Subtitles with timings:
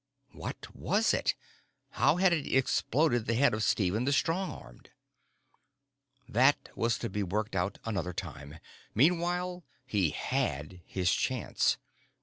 [0.31, 1.35] What was it?
[1.91, 4.89] How had it exploded the head of Stephen the Strong Armed?
[6.27, 8.57] That was to be worked out another time.
[8.95, 11.77] Meanwhile, he had his chance.